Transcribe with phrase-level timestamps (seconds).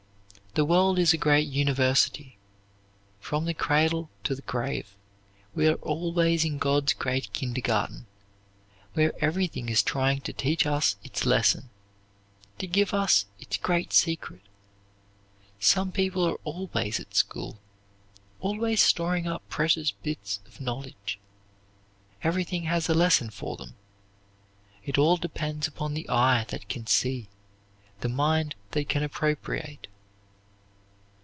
[0.53, 2.37] The world is a great university.
[3.21, 4.97] From the cradle to the grave
[5.55, 8.05] we are always in God's great kindergarten,
[8.91, 11.69] where everything is trying to teach us its lesson;
[12.59, 14.41] to give us its great secret.
[15.57, 17.61] Some people are always at school,
[18.41, 21.17] always storing up precious bits of knowledge.
[22.23, 23.75] Everything has a lesson for them.
[24.83, 27.29] It all depends upon the eye that can see,
[28.01, 29.87] the mind that can appropriate.